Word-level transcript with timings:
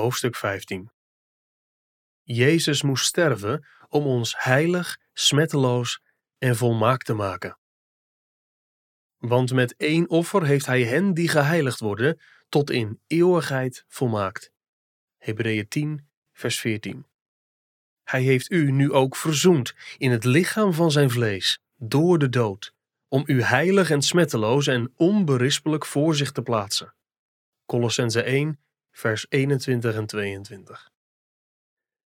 hoofdstuk 0.00 0.36
15. 0.36 0.90
Jezus 2.22 2.82
moest 2.82 3.04
sterven 3.04 3.66
om 3.88 4.06
ons 4.06 4.34
heilig, 4.38 4.98
smetteloos 5.12 6.02
en 6.38 6.56
volmaakt 6.56 7.06
te 7.06 7.14
maken. 7.14 7.58
Want 9.16 9.52
met 9.52 9.76
één 9.76 10.08
offer 10.08 10.46
heeft 10.46 10.66
hij 10.66 10.82
hen 10.82 11.14
die 11.14 11.28
geheiligd 11.28 11.80
worden 11.80 12.20
tot 12.48 12.70
in 12.70 13.00
eeuwigheid 13.06 13.84
volmaakt. 13.88 14.52
Hebreeën 15.16 15.68
10, 15.68 16.08
vers 16.32 16.60
14. 16.60 17.06
Hij 18.04 18.22
heeft 18.22 18.50
u 18.50 18.70
nu 18.70 18.92
ook 18.92 19.16
verzoend 19.16 19.74
in 19.96 20.10
het 20.10 20.24
lichaam 20.24 20.72
van 20.72 20.90
zijn 20.90 21.10
vlees 21.10 21.58
door 21.76 22.18
de 22.18 22.28
dood, 22.28 22.74
om 23.08 23.22
u 23.26 23.42
heilig 23.42 23.90
en 23.90 24.02
smetteloos 24.02 24.66
en 24.66 24.92
onberispelijk 24.96 25.86
voor 25.86 26.14
zich 26.14 26.32
te 26.32 26.42
plaatsen. 26.42 26.94
Colossense 27.66 28.22
1, 28.22 28.63
vers 28.94 29.26
21 29.28 29.94
en 29.94 30.06
22. 30.06 30.90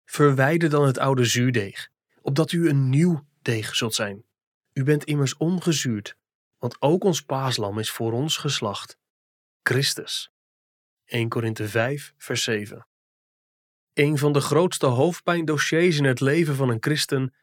Verwijder 0.05 0.69
dan 0.69 0.85
het 0.85 0.97
oude 0.97 1.25
zuurdeeg, 1.25 1.89
opdat 2.21 2.51
u 2.51 2.69
een 2.69 2.89
nieuw 2.89 3.27
deeg 3.41 3.75
zult 3.75 3.93
zijn. 3.93 4.25
U 4.73 4.83
bent 4.83 5.03
immers 5.03 5.37
ongezuurd, 5.37 6.17
want 6.57 6.81
ook 6.81 7.03
ons 7.03 7.21
paaslam 7.21 7.79
is 7.79 7.91
voor 7.91 8.11
ons 8.11 8.37
geslacht, 8.37 8.97
Christus. 9.63 10.31
1 11.05 11.29
Korinthe 11.29 11.67
5, 11.67 12.13
vers 12.17 12.43
7. 12.43 12.87
Een 13.93 14.17
van 14.17 14.33
de 14.33 14.41
grootste 14.41 14.85
hoofdpijndossiers 14.85 15.97
in 15.97 16.03
het 16.03 16.19
leven 16.19 16.55
van 16.55 16.69
een 16.69 16.83
christen 16.83 17.33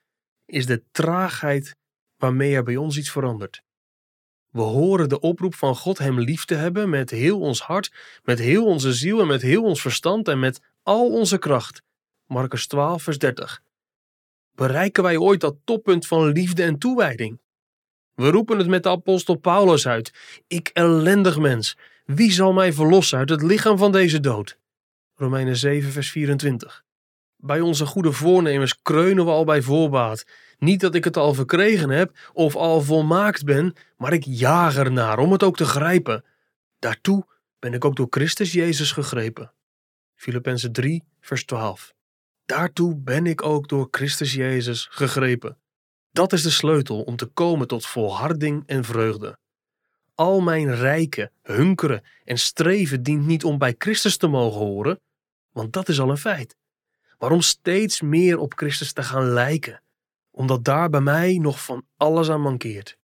is 0.44 0.66
de 0.66 0.84
traagheid 0.90 1.76
waarmee 2.16 2.54
er 2.54 2.62
bij 2.62 2.76
ons 2.76 2.96
iets 2.96 3.10
verandert. 3.10 3.62
We 4.52 4.60
horen 4.60 5.08
de 5.08 5.20
oproep 5.20 5.54
van 5.54 5.76
God 5.76 5.98
Hem 5.98 6.20
lief 6.20 6.44
te 6.44 6.54
hebben 6.54 6.90
met 6.90 7.10
heel 7.10 7.40
ons 7.40 7.60
hart, 7.60 7.92
met 8.22 8.38
heel 8.38 8.66
onze 8.66 8.92
ziel 8.92 9.20
en 9.20 9.26
met 9.26 9.42
heel 9.42 9.62
ons 9.62 9.80
verstand 9.80 10.28
en 10.28 10.38
met 10.38 10.60
al 10.82 11.12
onze 11.12 11.38
kracht. 11.38 11.82
Marcus 12.26 12.66
12, 12.66 13.02
vers 13.02 13.18
30. 13.18 13.62
Bereiken 14.54 15.02
wij 15.02 15.16
ooit 15.16 15.40
dat 15.40 15.56
toppunt 15.64 16.06
van 16.06 16.26
liefde 16.26 16.62
en 16.62 16.78
toewijding? 16.78 17.40
We 18.14 18.30
roepen 18.30 18.58
het 18.58 18.68
met 18.68 18.82
de 18.82 18.88
apostel 18.88 19.34
Paulus 19.34 19.86
uit: 19.86 20.12
Ik 20.46 20.70
ellendig 20.72 21.38
mens, 21.38 21.76
wie 22.04 22.32
zal 22.32 22.52
mij 22.52 22.72
verlossen 22.72 23.18
uit 23.18 23.28
het 23.28 23.42
lichaam 23.42 23.78
van 23.78 23.92
deze 23.92 24.20
dood? 24.20 24.58
Romeinen 25.14 25.56
7, 25.56 25.92
vers 25.92 26.10
24. 26.10 26.81
Bij 27.44 27.60
onze 27.60 27.86
goede 27.86 28.12
voornemens 28.12 28.82
kreunen 28.82 29.24
we 29.24 29.30
al 29.30 29.44
bij 29.44 29.62
voorbaat. 29.62 30.24
Niet 30.58 30.80
dat 30.80 30.94
ik 30.94 31.04
het 31.04 31.16
al 31.16 31.34
verkregen 31.34 31.90
heb 31.90 32.30
of 32.32 32.56
al 32.56 32.80
volmaakt 32.80 33.44
ben, 33.44 33.74
maar 33.96 34.12
ik 34.12 34.24
jaag 34.24 34.76
ernaar 34.76 35.18
om 35.18 35.32
het 35.32 35.42
ook 35.42 35.56
te 35.56 35.64
grijpen. 35.64 36.24
Daartoe 36.78 37.26
ben 37.58 37.72
ik 37.74 37.84
ook 37.84 37.96
door 37.96 38.06
Christus 38.10 38.52
Jezus 38.52 38.92
gegrepen. 38.92 39.52
Filippenzen 40.14 40.72
3, 40.72 41.04
vers 41.20 41.44
12. 41.44 41.94
Daartoe 42.44 42.96
ben 42.96 43.26
ik 43.26 43.42
ook 43.42 43.68
door 43.68 43.88
Christus 43.90 44.34
Jezus 44.34 44.88
gegrepen. 44.90 45.58
Dat 46.10 46.32
is 46.32 46.42
de 46.42 46.50
sleutel 46.50 47.02
om 47.02 47.16
te 47.16 47.26
komen 47.26 47.66
tot 47.66 47.86
volharding 47.86 48.62
en 48.66 48.84
vreugde. 48.84 49.38
Al 50.14 50.40
mijn 50.40 50.74
rijken, 50.74 51.30
hunkeren 51.42 52.02
en 52.24 52.38
streven 52.38 53.02
dient 53.02 53.26
niet 53.26 53.44
om 53.44 53.58
bij 53.58 53.74
Christus 53.78 54.16
te 54.16 54.26
mogen 54.26 54.60
horen, 54.60 55.00
want 55.52 55.72
dat 55.72 55.88
is 55.88 56.00
al 56.00 56.10
een 56.10 56.16
feit. 56.16 56.56
Maar 57.22 57.30
om 57.30 57.40
steeds 57.40 58.00
meer 58.00 58.38
op 58.38 58.52
Christus 58.56 58.92
te 58.92 59.02
gaan 59.02 59.32
lijken, 59.32 59.82
omdat 60.30 60.64
daar 60.64 60.90
bij 60.90 61.00
mij 61.00 61.38
nog 61.38 61.64
van 61.64 61.86
alles 61.96 62.30
aan 62.30 62.40
mankeert. 62.40 62.98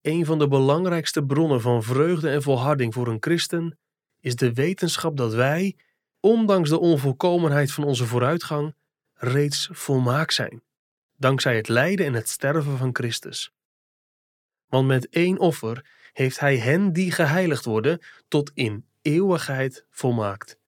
Een 0.00 0.24
van 0.24 0.38
de 0.38 0.48
belangrijkste 0.48 1.24
bronnen 1.24 1.60
van 1.60 1.82
vreugde 1.82 2.30
en 2.30 2.42
volharding 2.42 2.94
voor 2.94 3.08
een 3.08 3.16
christen 3.20 3.78
is 4.20 4.36
de 4.36 4.52
wetenschap 4.52 5.16
dat 5.16 5.34
wij, 5.34 5.76
ondanks 6.20 6.68
de 6.68 6.78
onvolkomenheid 6.78 7.72
van 7.72 7.84
onze 7.84 8.06
vooruitgang, 8.06 8.74
reeds 9.14 9.68
volmaakt 9.72 10.34
zijn, 10.34 10.62
dankzij 11.16 11.56
het 11.56 11.68
lijden 11.68 12.06
en 12.06 12.14
het 12.14 12.28
sterven 12.28 12.78
van 12.78 12.90
Christus. 12.92 13.52
Want 14.66 14.86
met 14.86 15.08
één 15.08 15.38
offer 15.38 15.90
heeft 16.12 16.40
Hij 16.40 16.58
hen 16.58 16.92
die 16.92 17.12
geheiligd 17.12 17.64
worden 17.64 18.00
tot 18.28 18.50
in 18.54 18.86
eeuwigheid 19.02 19.86
volmaakt. 19.90 20.58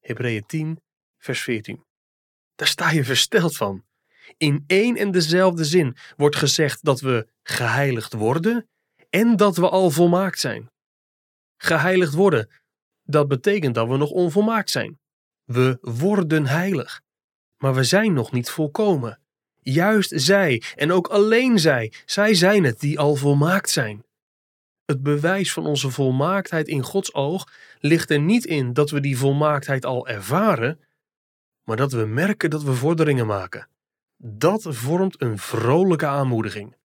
Hebreeën 0.00 0.46
10, 0.46 0.80
vers 1.18 1.42
14. 1.42 1.86
Daar 2.58 2.68
sta 2.68 2.90
je 2.90 3.04
versteld 3.04 3.56
van. 3.56 3.84
In 4.36 4.64
één 4.66 4.96
en 4.96 5.10
dezelfde 5.10 5.64
zin 5.64 5.96
wordt 6.16 6.36
gezegd 6.36 6.84
dat 6.84 7.00
we 7.00 7.28
geheiligd 7.42 8.12
worden 8.12 8.68
en 9.10 9.36
dat 9.36 9.56
we 9.56 9.68
al 9.68 9.90
volmaakt 9.90 10.40
zijn. 10.40 10.70
Geheiligd 11.56 12.14
worden, 12.14 12.50
dat 13.02 13.28
betekent 13.28 13.74
dat 13.74 13.88
we 13.88 13.96
nog 13.96 14.10
onvolmaakt 14.10 14.70
zijn. 14.70 14.98
We 15.44 15.78
worden 15.80 16.46
heilig, 16.46 17.00
maar 17.56 17.74
we 17.74 17.84
zijn 17.84 18.12
nog 18.12 18.32
niet 18.32 18.50
volkomen. 18.50 19.20
Juist 19.60 20.12
zij, 20.14 20.62
en 20.74 20.92
ook 20.92 21.06
alleen 21.06 21.58
zij, 21.58 21.92
zij 22.04 22.34
zijn 22.34 22.64
het 22.64 22.80
die 22.80 22.98
al 22.98 23.14
volmaakt 23.14 23.70
zijn. 23.70 24.04
Het 24.84 25.02
bewijs 25.02 25.52
van 25.52 25.66
onze 25.66 25.90
volmaaktheid 25.90 26.68
in 26.68 26.82
Gods 26.82 27.14
oog 27.14 27.52
ligt 27.78 28.10
er 28.10 28.20
niet 28.20 28.44
in 28.44 28.72
dat 28.72 28.90
we 28.90 29.00
die 29.00 29.18
volmaaktheid 29.18 29.84
al 29.84 30.08
ervaren, 30.08 30.87
maar 31.68 31.76
dat 31.76 31.92
we 31.92 32.06
merken 32.06 32.50
dat 32.50 32.62
we 32.62 32.72
vorderingen 32.72 33.26
maken. 33.26 33.68
Dat 34.16 34.66
vormt 34.68 35.22
een 35.22 35.38
vrolijke 35.38 36.06
aanmoediging. 36.06 36.76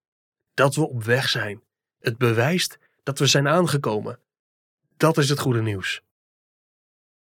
Dat 0.54 0.76
we 0.76 0.88
op 0.88 1.04
weg 1.04 1.30
zijn. 1.30 1.64
Het 2.00 2.18
bewijst 2.18 2.80
dat 3.04 3.20
we 3.20 3.28
zijn 3.28 3.48
aangekomen. 3.48 4.20
Dat 4.98 5.18
is 5.18 5.30
het 5.30 5.40
goede 5.40 5.62
nieuws. 5.62 6.02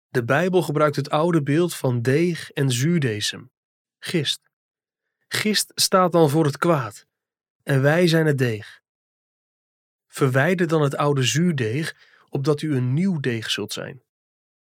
De 0.07 0.23
Bijbel 0.23 0.61
gebruikt 0.61 0.95
het 0.95 1.09
oude 1.09 1.43
beeld 1.43 1.75
van 1.75 2.01
deeg 2.01 2.51
en 2.51 2.71
zuurdesem, 2.71 3.51
gist. 3.99 4.41
Gist 5.27 5.71
staat 5.75 6.11
dan 6.11 6.29
voor 6.29 6.45
het 6.45 6.57
kwaad 6.57 7.05
en 7.63 7.81
wij 7.81 8.07
zijn 8.07 8.25
het 8.25 8.37
deeg. 8.37 8.81
Verwijder 10.07 10.67
dan 10.67 10.81
het 10.81 10.95
oude 10.95 11.23
zuurdeeg, 11.23 11.95
opdat 12.29 12.61
u 12.61 12.75
een 12.75 12.93
nieuw 12.93 13.19
deeg 13.19 13.49
zult 13.49 13.73
zijn. 13.73 14.03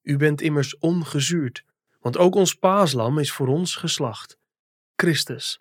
U 0.03 0.17
bent 0.17 0.41
immers 0.41 0.79
ongezuurd, 0.79 1.67
want 1.99 2.17
ook 2.17 2.35
ons 2.35 2.55
paaslam 2.55 3.19
is 3.19 3.33
voor 3.33 3.47
ons 3.47 3.77
geslacht. 3.77 4.39
Christus. 4.97 5.61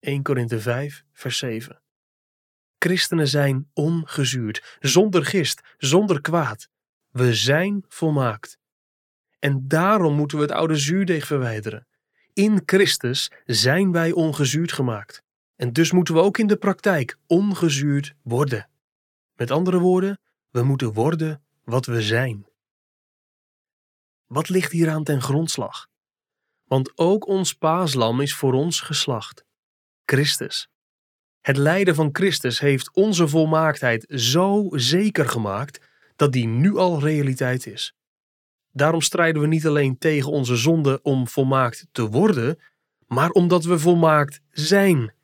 1 0.00 0.22
Korinthe 0.22 0.60
5, 0.60 1.04
vers 1.12 1.38
7. 1.38 1.82
Christenen 2.78 3.28
zijn 3.28 3.70
ongezuurd, 3.72 4.76
zonder 4.80 5.24
gist, 5.24 5.60
zonder 5.78 6.20
kwaad. 6.20 6.68
We 7.10 7.34
zijn 7.34 7.84
volmaakt. 7.88 8.58
En 9.38 9.68
daarom 9.68 10.14
moeten 10.14 10.36
we 10.36 10.42
het 10.42 10.52
oude 10.52 10.76
zuurdeeg 10.76 11.26
verwijderen. 11.26 11.86
In 12.32 12.62
Christus 12.66 13.30
zijn 13.44 13.92
wij 13.92 14.12
ongezuurd 14.12 14.72
gemaakt. 14.72 15.22
En 15.56 15.72
dus 15.72 15.92
moeten 15.92 16.14
we 16.14 16.20
ook 16.20 16.38
in 16.38 16.46
de 16.46 16.56
praktijk 16.56 17.18
ongezuurd 17.26 18.14
worden. 18.22 18.68
Met 19.34 19.50
andere 19.50 19.78
woorden, 19.78 20.18
we 20.50 20.62
moeten 20.62 20.92
worden 20.92 21.42
wat 21.64 21.86
we 21.86 22.02
zijn. 22.02 22.46
Wat 24.28 24.48
ligt 24.48 24.72
hieraan 24.72 25.04
ten 25.04 25.22
grondslag? 25.22 25.88
Want 26.64 26.92
ook 26.98 27.26
ons 27.26 27.52
paaslam 27.52 28.20
is 28.20 28.34
voor 28.34 28.52
ons 28.52 28.80
geslacht. 28.80 29.44
Christus. 30.04 30.68
Het 31.40 31.56
lijden 31.56 31.94
van 31.94 32.08
Christus 32.12 32.60
heeft 32.60 32.94
onze 32.94 33.28
volmaaktheid 33.28 34.04
zo 34.08 34.68
zeker 34.70 35.28
gemaakt 35.28 35.80
dat 36.16 36.32
die 36.32 36.46
nu 36.46 36.76
al 36.76 37.00
realiteit 37.00 37.66
is. 37.66 37.94
Daarom 38.72 39.00
strijden 39.00 39.42
we 39.42 39.48
niet 39.48 39.66
alleen 39.66 39.98
tegen 39.98 40.32
onze 40.32 40.56
zonde 40.56 41.02
om 41.02 41.28
volmaakt 41.28 41.86
te 41.92 42.08
worden, 42.08 42.58
maar 43.06 43.30
omdat 43.30 43.64
we 43.64 43.78
volmaakt 43.78 44.40
zijn. 44.50 45.14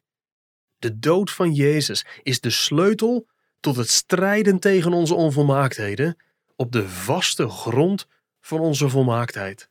De 0.79 0.99
dood 0.99 1.31
van 1.31 1.53
Jezus 1.53 2.07
is 2.23 2.41
de 2.41 2.51
sleutel 2.51 3.27
tot 3.61 3.77
het 3.77 3.91
strijden 3.91 4.59
tegen 4.59 4.93
onze 4.93 5.15
onvolmaaktheden 5.15 6.17
op 6.57 6.73
de 6.73 6.89
vaste 6.89 7.49
grond 7.49 8.07
van 8.45 8.61
onze 8.61 8.89
volmaaktheid. 8.89 9.69